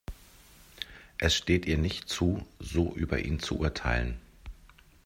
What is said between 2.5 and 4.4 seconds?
so über ihn zu urteilen.